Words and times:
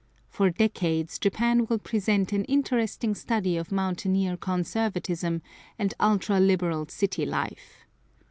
For 0.31 0.49
decades 0.49 1.19
Japan 1.19 1.67
will 1.67 1.77
present 1.77 2.33
an 2.33 2.43
interesting 2.45 3.13
study 3.13 3.55
of 3.55 3.71
mountaineer 3.71 4.35
conservatism 4.35 5.43
and 5.77 5.93
ultra 5.99 6.39
liberal 6.39 6.87
city 6.87 7.23
life. 7.23 7.85